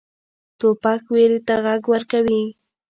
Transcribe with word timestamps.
توپک 0.59 1.01
ویرې 1.13 1.39
ته 1.47 1.55
غږ 1.65 1.81
ورکوي. 1.93 2.43